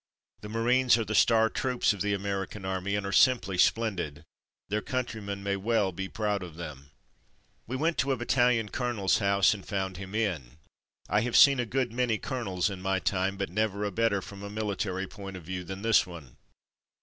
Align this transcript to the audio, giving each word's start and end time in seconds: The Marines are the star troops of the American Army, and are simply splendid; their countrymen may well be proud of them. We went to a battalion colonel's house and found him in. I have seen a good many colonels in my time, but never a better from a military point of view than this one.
The 0.39 0.49
Marines 0.49 0.97
are 0.97 1.05
the 1.05 1.13
star 1.13 1.47
troops 1.47 1.93
of 1.93 2.01
the 2.01 2.15
American 2.15 2.65
Army, 2.65 2.95
and 2.95 3.05
are 3.05 3.11
simply 3.11 3.55
splendid; 3.59 4.25
their 4.67 4.81
countrymen 4.81 5.43
may 5.43 5.55
well 5.55 5.91
be 5.91 6.09
proud 6.09 6.41
of 6.41 6.55
them. 6.55 6.89
We 7.67 7.75
went 7.75 7.99
to 7.99 8.11
a 8.11 8.17
battalion 8.17 8.69
colonel's 8.69 9.19
house 9.19 9.53
and 9.53 9.63
found 9.63 9.97
him 9.97 10.15
in. 10.15 10.57
I 11.07 11.21
have 11.21 11.37
seen 11.37 11.59
a 11.59 11.67
good 11.67 11.93
many 11.93 12.17
colonels 12.17 12.67
in 12.67 12.81
my 12.81 12.97
time, 12.97 13.37
but 13.37 13.51
never 13.51 13.83
a 13.83 13.91
better 13.91 14.23
from 14.23 14.41
a 14.41 14.49
military 14.49 15.05
point 15.05 15.37
of 15.37 15.43
view 15.43 15.63
than 15.63 15.83
this 15.83 16.07
one. 16.07 16.37